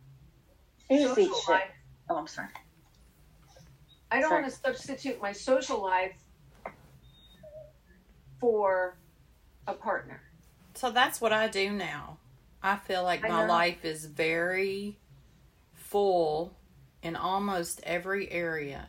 [0.90, 1.70] Easy social life.
[2.08, 2.48] Oh, I'm sorry.
[4.12, 4.42] I don't Sorry.
[4.42, 6.16] want to substitute my social life
[8.40, 8.98] for
[9.68, 10.20] a partner.
[10.74, 12.18] So that's what I do now.
[12.62, 13.52] I feel like I my know.
[13.52, 14.98] life is very
[15.72, 16.56] full
[17.02, 18.88] in almost every area.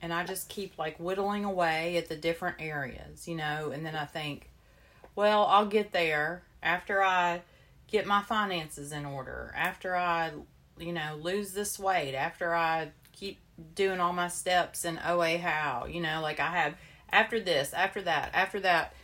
[0.00, 3.96] And I just keep like whittling away at the different areas, you know, and then
[3.96, 4.50] I think,
[5.16, 7.42] well, I'll get there after I
[7.88, 10.32] get my finances in order, after I,
[10.78, 13.38] you know, lose this weight, after I keep
[13.74, 16.74] doing all my steps in OA How, you know, like I have
[17.10, 18.94] after this, after that, after that.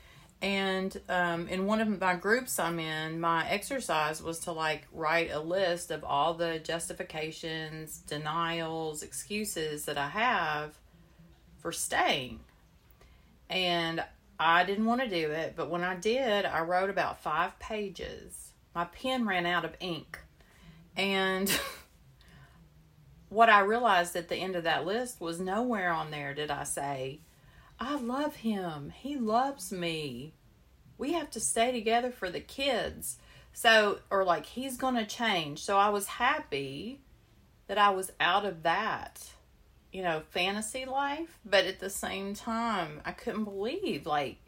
[0.42, 5.30] And um, in one of my groups I'm in, my exercise was to like write
[5.30, 10.74] a list of all the justifications, denials, excuses that I have
[11.64, 12.40] for staying.
[13.48, 14.04] And
[14.38, 18.50] I didn't want to do it, but when I did, I wrote about five pages.
[18.74, 20.18] My pen ran out of ink.
[20.94, 21.50] And
[23.30, 26.64] what I realized at the end of that list was nowhere on there did I
[26.64, 27.20] say,
[27.80, 28.92] I love him.
[28.94, 30.34] He loves me.
[30.98, 33.16] We have to stay together for the kids.
[33.54, 35.60] So, or like, he's going to change.
[35.60, 37.00] So I was happy
[37.68, 39.30] that I was out of that,
[39.94, 41.38] you know, fantasy life.
[41.46, 44.38] But at the same time, I couldn't believe, like,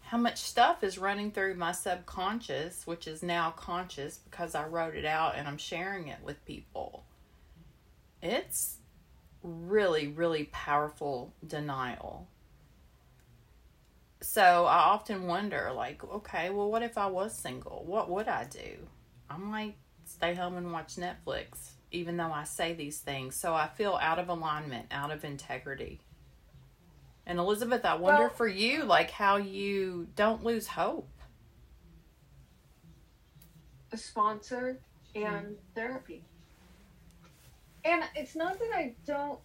[0.00, 4.94] how much stuff is running through my subconscious, which is now conscious because I wrote
[4.94, 7.04] it out and I'm sharing it with people.
[8.22, 8.76] It's
[9.42, 12.28] really, really powerful denial.
[14.20, 17.82] So I often wonder, like, okay, well, what if I was single?
[17.84, 18.86] What would I do?
[19.28, 23.34] I might stay home and watch Netflix, even though I say these things.
[23.36, 26.00] So I feel out of alignment, out of integrity.
[27.26, 31.08] And Elizabeth, I wonder Well- for you, like, how you don't lose hope.
[33.92, 34.78] a sponsor
[35.14, 36.24] and therapy.
[37.84, 39.38] And it's not that I don't,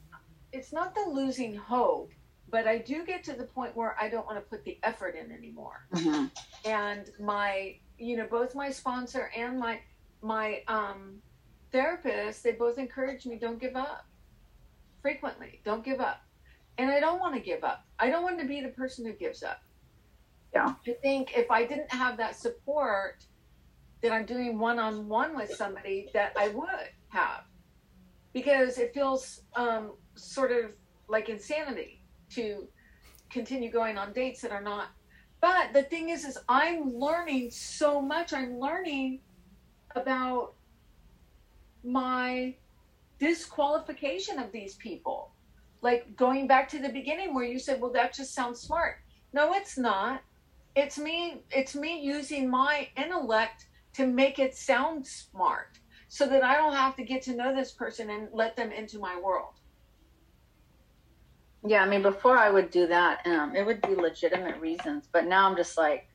[0.51, 2.11] it's not the losing hope,
[2.49, 5.15] but I do get to the point where I don't want to put the effort
[5.15, 5.85] in anymore.
[5.93, 6.25] hmm
[6.65, 9.79] And my, you know, both my sponsor and my,
[10.23, 11.21] my um,
[11.71, 14.05] therapist, they both encourage me don't give up
[15.01, 15.61] frequently.
[15.65, 16.21] Don't give up.
[16.77, 17.85] And I don't want to give up.
[17.99, 19.61] I don't want to be the person who gives up.
[20.53, 20.73] Yeah.
[20.87, 23.25] I think if I didn't have that support
[24.01, 27.43] that I'm doing one on one with somebody, that I would have.
[28.33, 30.71] Because it feels um, sort of
[31.07, 32.67] like insanity to
[33.29, 34.87] continue going on dates that are not.
[35.41, 38.33] But the thing is, is I'm learning so much.
[38.33, 39.21] I'm learning
[39.95, 40.53] about
[41.83, 42.55] my
[43.19, 45.31] disqualification of these people.
[45.81, 48.97] Like going back to the beginning where you said, well, that just sounds smart.
[49.33, 50.21] No, it's not.
[50.75, 56.55] It's me, it's me using my intellect to make it sound smart so that I
[56.55, 59.53] don't have to get to know this person and let them into my world.
[61.65, 65.25] Yeah, I mean, before I would do that, um, it would be legitimate reasons, but
[65.25, 66.07] now I'm just like,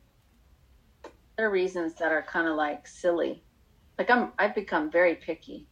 [1.37, 3.43] there are reasons that are kind of like silly.
[3.97, 5.67] Like I'm, I've become very picky.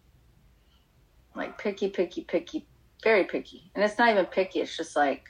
[1.35, 2.65] Like picky, picky, picky,
[3.03, 4.61] very picky, and it's not even picky.
[4.61, 5.29] It's just like,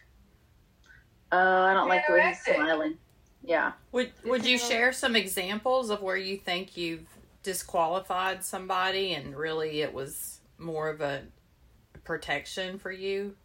[1.32, 2.98] uh, I don't like the way he's smiling.
[3.44, 3.74] Yeah.
[3.92, 7.08] Would Would you share some examples of where you think you've
[7.44, 11.22] disqualified somebody and really it was more of a
[12.04, 13.36] protection for you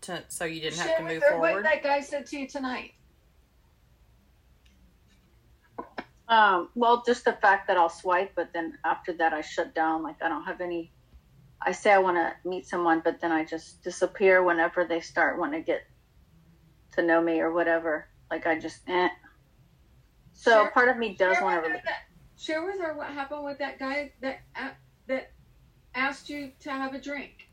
[0.00, 2.92] to so you didn't have to move her what that guy said to you tonight.
[6.28, 10.02] Um, well, just the fact that I'll swipe, but then after that I shut down.
[10.02, 10.92] Like I don't have any.
[11.60, 15.38] I say I want to meet someone, but then I just disappear whenever they start
[15.38, 15.82] wanting to get
[16.92, 18.08] to know me or whatever.
[18.30, 19.08] Like I just, eh.
[20.34, 21.82] So Share- part of me does want to really.
[22.36, 24.76] share with her what happened with that guy that a-
[25.08, 25.32] that
[25.94, 27.48] asked you to have a drink,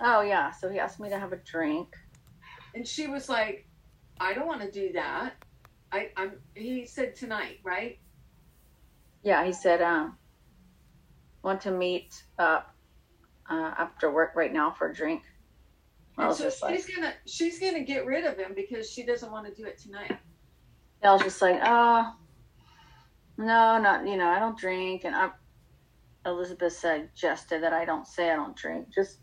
[0.00, 1.96] Oh yeah, so he asked me to have a drink.
[2.74, 3.66] and she was like,
[4.20, 5.32] "I don't want to do that."
[5.92, 6.32] I, I'm.
[6.54, 7.98] He said tonight, right?
[9.22, 10.16] yeah, he said, um,
[11.42, 12.74] want to meet up
[13.50, 15.22] uh, after work right now for a drink.
[16.16, 19.30] And so just like, she's gonna she's gonna get rid of him because she doesn't
[19.30, 20.16] want to do it tonight.
[21.02, 22.12] I was just like, oh,
[23.36, 25.30] no, not you know, I don't drink, and I,
[26.26, 28.88] Elizabeth suggested that I don't say I don't drink.
[28.92, 29.18] Just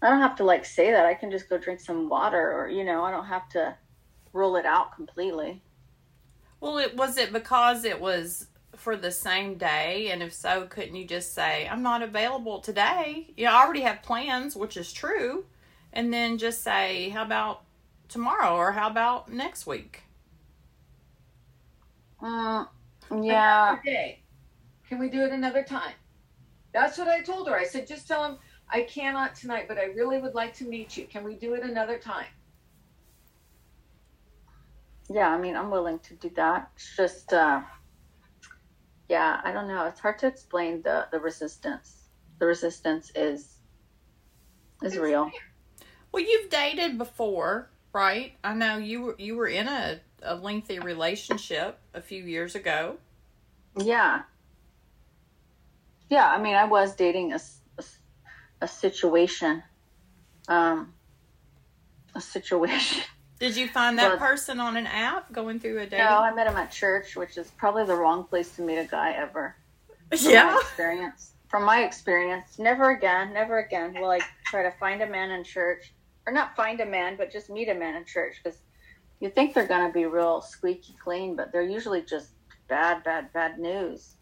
[0.00, 1.04] I don't have to like say that.
[1.04, 3.76] I can just go drink some water, or you know, I don't have to
[4.32, 5.62] rule it out completely.
[6.60, 10.94] Well, it was it because it was for the same day, and if so, couldn't
[10.96, 13.28] you just say I'm not available today?
[13.36, 15.46] You I already have plans, which is true,
[15.92, 17.64] and then just say how about
[18.08, 20.02] tomorrow or how about next week?
[22.20, 22.68] Mm,
[23.22, 24.22] yeah, Another day.
[24.88, 25.94] Can we do it another time?
[26.72, 27.54] That's what I told her.
[27.54, 28.38] I said, just tell him
[28.70, 31.06] I cannot tonight, but I really would like to meet you.
[31.06, 32.26] Can we do it another time?
[35.08, 35.28] Yeah.
[35.28, 36.70] I mean, I'm willing to do that.
[36.74, 37.62] It's just, uh,
[39.08, 39.86] yeah, I don't know.
[39.86, 42.08] It's hard to explain the the resistance.
[42.38, 43.56] The resistance is
[44.82, 45.30] is real.
[46.12, 48.32] Well, you've dated before, right?
[48.44, 52.98] I know you were you were in a, a lengthy relationship a few years ago.
[53.76, 54.22] Yeah.
[56.10, 57.40] Yeah, I mean, I was dating a
[58.60, 59.62] a situation.
[60.48, 60.94] Um,
[62.14, 63.02] a situation.
[63.38, 65.98] Did you find that person on an app going through a dating?
[65.98, 68.84] No, I met him at church, which is probably the wrong place to meet a
[68.84, 69.54] guy ever.
[70.10, 70.58] From my yeah.
[70.58, 71.32] experience.
[71.48, 75.44] From my experience, never again, never again will I try to find a man in
[75.44, 75.92] church,
[76.26, 78.58] or not find a man, but just meet a man in church because
[79.20, 82.30] you think they're going to be real squeaky clean, but they're usually just
[82.68, 84.14] bad, bad, bad news.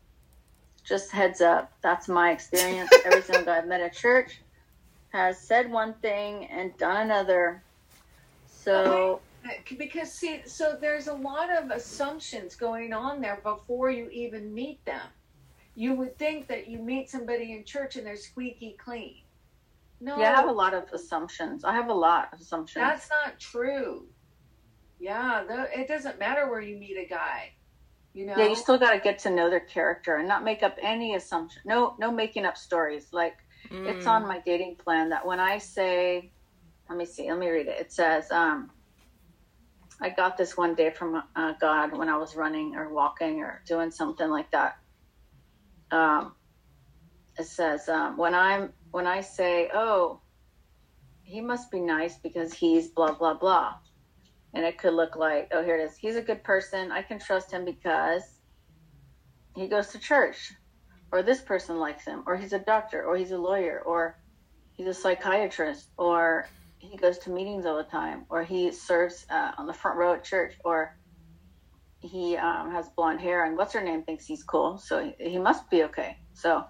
[0.85, 1.73] Just heads up.
[1.83, 2.91] That's my experience.
[3.05, 4.41] Every single guy I've met at church
[5.09, 7.63] has said one thing and done another.
[8.67, 14.09] So, Uh, Because see, so there's a lot of assumptions going on there before you
[14.11, 15.07] even meet them.
[15.77, 19.23] You would think that you meet somebody in church and they're squeaky clean.
[20.01, 21.65] No, yeah, I have a lot of assumptions.
[21.65, 22.83] I have a lot of assumptions.
[22.85, 24.07] that's not true.
[24.99, 27.53] Yeah, the, it doesn't matter where you meet a guy.
[28.15, 30.63] You know, Yeah, you still got to get to know their character and not make
[30.63, 31.63] up any assumption.
[31.67, 33.13] No, no making up stories.
[33.13, 33.37] Like
[33.71, 34.11] it's Mm.
[34.11, 36.33] on my dating plan that when I say,
[36.89, 37.81] let me see, let me read it.
[37.81, 38.71] It says, um,
[40.01, 43.63] I got this one day from uh, God when I was running or walking or
[43.67, 44.77] doing something like that.
[45.91, 46.35] Um,
[47.39, 50.21] it says um, when I'm when I say, oh,
[51.23, 53.75] he must be nice because he's blah blah blah,
[54.55, 55.97] and it could look like, oh, here it is.
[55.97, 56.93] He's a good person.
[56.93, 58.23] I can trust him because
[59.55, 60.53] he goes to church,
[61.11, 64.19] or this person likes him, or he's a doctor, or he's a lawyer, or
[64.73, 66.49] he's a psychiatrist, or
[66.91, 70.15] he goes to meetings all the time, or he serves uh, on the front row
[70.15, 70.97] at church, or
[72.01, 75.39] he um, has blonde hair, and what's her name thinks he's cool, so he, he
[75.39, 76.19] must be okay.
[76.35, 76.65] So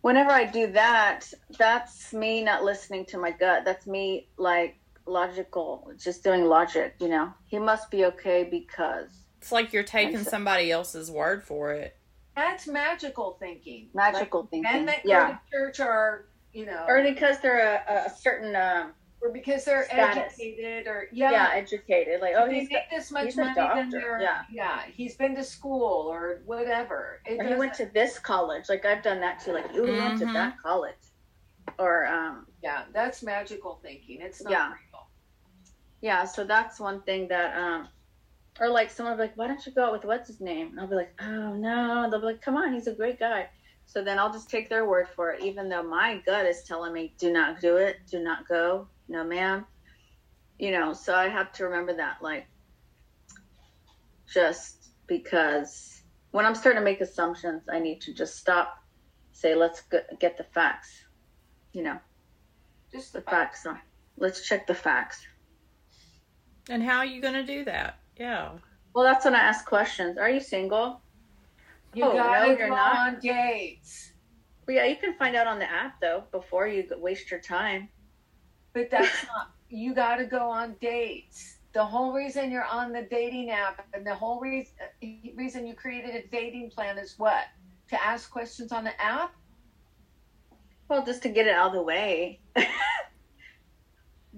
[0.00, 3.64] whenever I do that, that's me not listening to my gut.
[3.64, 6.94] That's me like logical, just doing logic.
[7.00, 11.44] You know, he must be okay because It's like you're taking so- somebody else's word
[11.44, 11.96] for it.
[12.34, 13.88] that's magical thinking.
[13.94, 14.72] magical Like, thinking.
[14.72, 18.56] men that go to church are, you know, or because they're a, a certain.
[18.56, 18.92] Um,
[19.22, 20.34] or because they're Status.
[20.34, 21.30] educated, or yeah.
[21.30, 22.20] yeah, educated.
[22.20, 24.42] Like, oh, they he's make this much money, then they're yeah.
[24.52, 24.82] yeah.
[24.94, 27.20] He's been to school or whatever.
[27.26, 28.68] It or he went to this college.
[28.68, 29.52] Like I've done that too.
[29.52, 30.32] Like, ooh, he went to Mhm.
[30.34, 30.94] that college.
[31.78, 34.20] Or um, yeah, that's magical thinking.
[34.20, 34.68] It's not Yeah.
[34.68, 35.08] real.
[36.02, 36.24] yeah.
[36.24, 37.88] So that's one thing that um,
[38.60, 40.68] or like someone will be like, why don't you go out with what's his name?
[40.68, 42.08] And I'll be like, oh no.
[42.10, 43.48] They'll be like, come on, he's a great guy.
[43.86, 46.92] So then I'll just take their word for it, even though my gut is telling
[46.92, 49.64] me, do not do it, do not go, no ma'am.
[50.58, 52.46] You know, so I have to remember that, like,
[54.32, 58.76] just because when I'm starting to make assumptions, I need to just stop,
[59.32, 59.82] say, let's
[60.20, 61.04] get the facts.
[61.72, 61.98] You know,
[62.92, 63.54] Just the the fact.
[63.54, 63.66] facts.
[63.66, 63.78] On.
[64.16, 65.24] Let's check the facts.
[66.68, 67.98] And how are you going to do that?
[68.18, 68.52] Yeah.
[68.94, 70.18] Well, that's when I ask questions.
[70.18, 71.02] Are you single?
[71.96, 72.96] You Oh, gotta no, go you're not?
[73.14, 74.12] on dates.
[74.66, 77.88] Well, yeah, you can find out on the app though before you waste your time.
[78.74, 81.56] But that's not, you got to go on dates.
[81.72, 84.74] The whole reason you're on the dating app and the whole reason,
[85.34, 87.44] reason you created a dating plan is what?
[87.88, 89.34] To ask questions on the app?
[90.88, 92.40] Well, just to get it out of the way.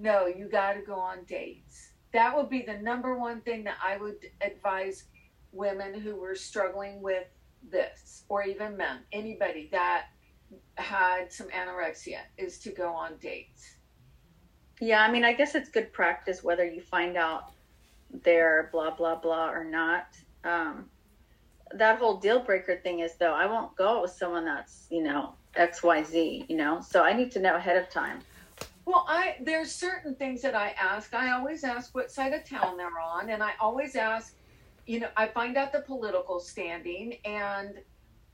[0.01, 1.91] No, you got to go on dates.
[2.13, 5.03] That would be the number one thing that I would advise
[5.51, 7.27] women who were struggling with
[7.71, 10.07] this, or even men, anybody that
[10.75, 13.75] had some anorexia, is to go on dates.
[14.81, 17.51] yeah, I mean, I guess it's good practice whether you find out
[18.23, 20.15] they're blah blah blah or not.
[20.43, 20.89] Um,
[21.73, 25.33] that whole deal breaker thing is though, I won't go with someone that's you know
[25.55, 26.45] X Y Z.
[26.49, 28.21] You know, so I need to know ahead of time.
[28.85, 31.13] Well, I there's certain things that I ask.
[31.13, 34.33] I always ask what side of town they're on, and I always ask,
[34.89, 37.75] you know, I find out the political standing, and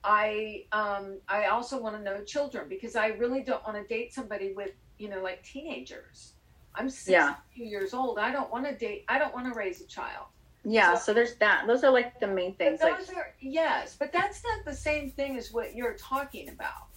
[0.05, 4.13] I um, I also want to know children because I really don't want to date
[4.13, 6.35] somebody with you know like teenagers.
[6.73, 7.35] I'm 62 Yeah.
[7.55, 8.19] years old.
[8.19, 9.03] I don't want to date.
[9.09, 10.27] I don't want to raise a child.
[10.63, 11.67] Yeah, So- so there's that.
[11.67, 12.79] Those are like the main things.
[12.81, 16.87] Like are yes, but that's not the same thing as what you're talking about.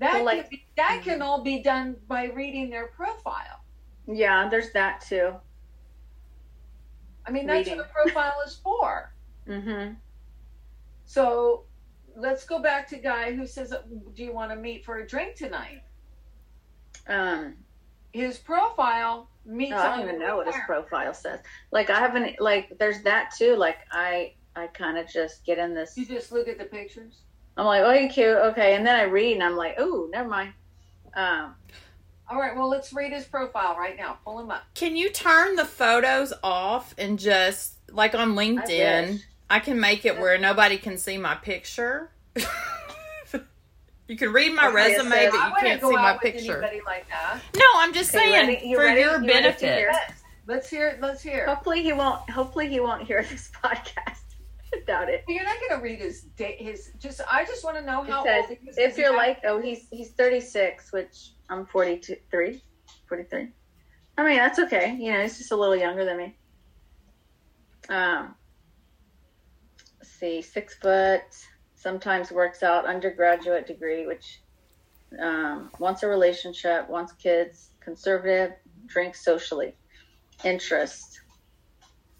[0.00, 3.60] That like- can be, that can all be done by reading their profile.
[4.06, 5.34] yeah, there's that too.
[7.26, 7.78] I mean, that's Reading.
[7.78, 9.12] what a profile is for.
[9.48, 9.94] Mm-hmm.
[11.06, 11.64] So
[12.16, 13.74] let's go back to guy who says,
[14.14, 15.82] "Do you want to meet for a drink tonight?"
[17.08, 17.54] Um,
[18.12, 19.70] His profile meets.
[19.72, 21.40] no, I don't even know what his profile says.
[21.70, 23.56] Like I haven't like there's that too.
[23.56, 25.96] Like I I kind of just get in this.
[25.96, 27.20] You just look at the pictures.
[27.56, 30.28] I'm like, oh, you're cute, okay, and then I read and I'm like, oh, never
[30.28, 30.52] mind.
[31.14, 31.54] Um,
[32.28, 34.18] All right, well, let's read his profile right now.
[34.24, 34.62] Pull him up.
[34.74, 39.12] Can you turn the photos off and just like on LinkedIn?
[39.12, 39.20] wish.
[39.50, 42.10] I, can make it where nobody can see my picture.
[44.08, 46.60] you can read my Okay, resume, says- but you can't go see my with picture.
[46.86, 47.40] like that.
[47.56, 48.74] No, I'm just Okay, saying ready?
[48.74, 49.00] For ready?
[49.00, 49.78] your You benefit.
[49.78, 49.92] hear?
[50.46, 51.00] Let's hear it.
[51.00, 51.44] Let's hear.
[51.44, 51.48] it.
[51.48, 52.28] hopefully he won't.
[52.30, 54.18] Hopefully he won't hear this podcast.
[54.86, 55.24] Doubt it.
[55.28, 56.58] You're not going to read his date.
[56.60, 57.20] His just.
[57.30, 58.76] I just want to know It how says, old he is.
[58.76, 62.62] if you're like, oh, he's he's 36, which I'm 42, 3,
[63.08, 63.48] 43.
[64.16, 64.96] I mean, that's okay.
[64.98, 66.36] You know, he's just a little younger than me.
[67.88, 68.34] Um,
[70.02, 71.22] see, six foot,
[71.74, 74.40] sometimes works out, undergraduate degree, which
[75.20, 78.52] um, wants a relationship, wants kids, conservative,
[78.86, 79.74] drinks socially,
[80.44, 81.20] interest,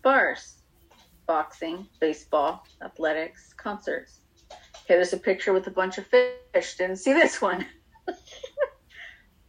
[0.03, 0.57] bars,
[1.27, 4.21] boxing, baseball, athletics, concerts.
[4.51, 6.77] Okay, there's a picture with a bunch of fish.
[6.77, 7.67] Didn't see this one.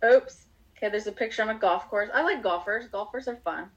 [0.05, 0.45] Oops.
[0.77, 2.09] Okay, there's a picture on a golf course.
[2.13, 2.87] I like golfers.
[2.87, 3.69] Golfers are fun.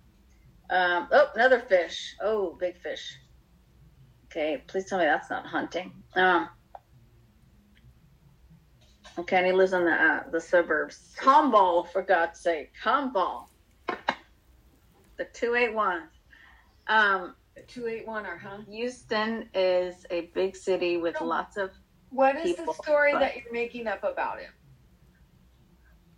[0.71, 2.15] Um, oh, another fish.
[2.21, 3.17] Oh, big fish.
[4.27, 5.93] Okay, please tell me that's not hunting.
[6.15, 6.49] Um,
[9.19, 11.15] okay, and he lives in the uh, the suburbs.
[11.19, 13.47] Tomball, for God's sake, Tomball.
[15.17, 16.03] The two eight one.
[16.89, 17.35] Um,
[17.67, 18.59] two eight one or huh?
[18.69, 21.25] Houston is a big city with Oh.
[21.27, 21.71] lots of.
[22.11, 24.53] What is People, the story but- that you're making up about him?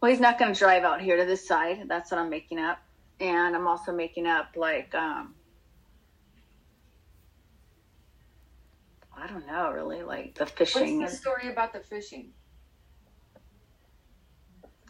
[0.00, 1.84] Well, he's not going to drive out here to this side.
[1.86, 2.78] That's what I'm making up,
[3.20, 5.34] and I'm also making up like um,
[9.20, 11.00] I don't know, really, like the fishing.
[11.00, 12.32] What's the story about the fishing?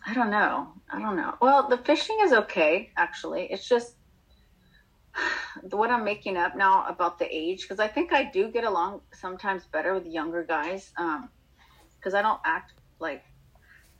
[0.07, 0.73] I don't know.
[0.91, 1.35] I don't know.
[1.41, 3.49] Well, the fishing is okay, actually.
[3.51, 3.97] It's just
[5.71, 9.01] what I'm making up now about the age, because I think I do get along
[9.13, 10.93] sometimes better with younger guys,
[11.99, 13.25] because I don't act like.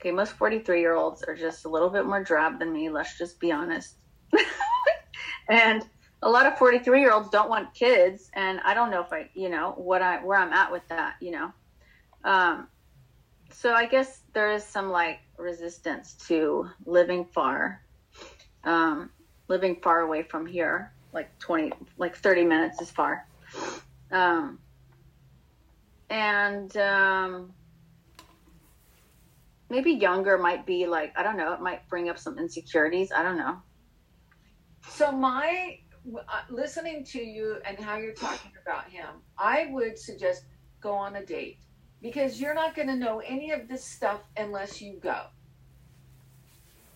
[0.01, 2.89] Okay, most 43 year olds are just a little bit more drab than me.
[2.89, 3.97] Let's just be honest.
[5.47, 5.85] and
[6.23, 9.29] a lot of 43 year olds don't want kids, and I don't know if I,
[9.35, 11.51] you know, what I where I'm at with that, you know.
[12.23, 12.67] Um,
[13.51, 17.83] so I guess there is some like resistance to living far,
[18.63, 19.11] um,
[19.49, 23.27] living far away from here, like 20, like 30 minutes is far.
[24.11, 24.57] Um,
[26.09, 27.53] and um,
[29.71, 33.11] maybe younger might be like, I don't know, it might bring up some insecurities.
[33.11, 33.57] I don't know.
[34.89, 35.79] So my
[36.15, 39.07] uh, listening to you and how you're talking about him,
[39.37, 40.43] I would suggest
[40.81, 41.59] go on a date
[42.01, 45.21] because you're not going to know any of this stuff unless you go.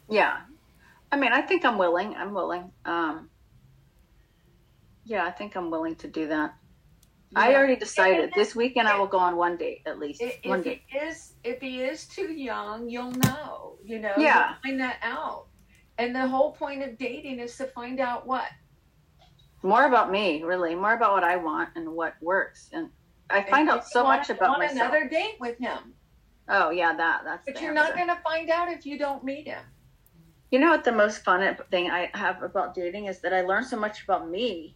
[0.09, 0.41] Yeah.
[1.11, 2.13] I mean, I think I'm willing.
[2.15, 2.71] I'm willing.
[2.83, 3.29] Um,
[5.05, 6.55] yeah, I think I'm willing to do that.
[7.35, 10.21] I already decided this weekend I will go on one date at least.
[10.21, 10.83] If, one date.
[10.87, 13.77] he is if he is too young, you'll know.
[13.83, 14.49] You know, Yeah.
[14.49, 15.47] You'll find that out.
[15.97, 18.47] And the whole point of dating is to find out what.
[19.63, 20.75] More about me, really.
[20.75, 22.69] More about what I want and what works.
[22.73, 22.89] And
[23.29, 24.79] I find if out so much about on myself.
[24.79, 25.93] another date with him,
[26.47, 27.45] Oh yeah, that that's.
[27.45, 29.63] but you're not going to find out if you don't meet him.
[30.51, 33.63] You know what the most fun thing I have about dating is that I learn
[33.63, 34.75] so much about me.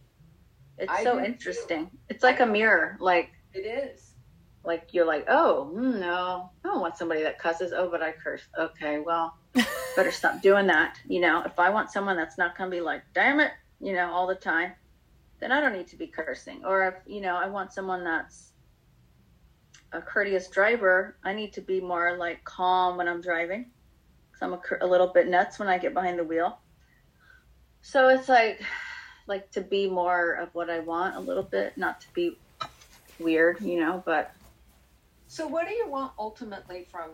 [0.80, 1.26] It's I so do too.
[1.26, 1.90] interesting.
[2.08, 2.96] It's like a mirror.
[3.00, 4.12] Like It is.
[4.64, 7.72] like you're like, oh mm, no, I don't want somebody that cusses.
[7.74, 8.42] Oh, but I curse.
[8.58, 9.36] Okay, well,
[9.96, 10.98] better stop doing that.
[11.06, 14.10] You know, if I want someone that's not gonna be like, damn it, you know,
[14.12, 14.72] all the time,
[15.40, 16.64] then I don't need to be cursing.
[16.64, 18.52] Or if you know, I want someone that's
[19.92, 23.70] a courteous driver, I need to be more like calm when I'm driving.
[24.32, 26.58] Cause I'm a, a little bit nuts when I get behind the wheel.
[27.82, 28.62] So it's like,
[29.26, 32.38] like to be more of what I want a little bit, not to be
[33.18, 34.32] weird, you know, but
[35.26, 37.10] So, what do you want ultimately from,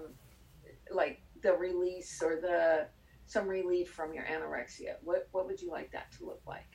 [0.90, 2.86] like, the release or the
[3.26, 4.94] some relief from your anorexia?
[5.02, 6.66] What What would you like that to look like?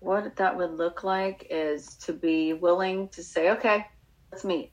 [0.00, 3.84] what that would look like is to be willing to say, okay,
[4.30, 4.72] let's meet.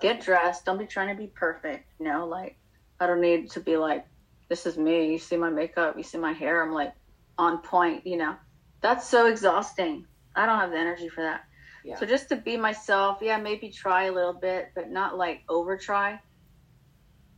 [0.00, 0.64] Get dressed.
[0.64, 1.92] Don't be trying to be perfect.
[1.98, 2.56] You know, like
[2.98, 4.06] I don't need to be like,
[4.48, 5.12] this is me.
[5.12, 6.62] You see my makeup, you see my hair.
[6.62, 6.92] I'm like
[7.38, 8.06] on point.
[8.06, 8.36] You know,
[8.80, 10.06] that's so exhausting.
[10.34, 11.44] I don't have the energy for that.
[11.84, 11.96] Yeah.
[11.96, 15.76] So just to be myself, yeah, maybe try a little bit, but not like over
[15.76, 16.20] try.